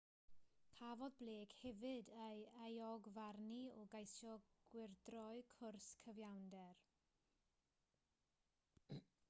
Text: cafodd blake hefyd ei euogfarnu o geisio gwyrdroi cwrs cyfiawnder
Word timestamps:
cafodd 0.77 1.17
blake 1.23 1.57
hefyd 1.57 2.07
ei 2.27 2.41
euogfarnu 2.69 3.59
o 3.81 3.85
geisio 3.93 4.33
gwyrdroi 4.73 5.45
cwrs 5.53 5.91
cyfiawnder 6.05 6.83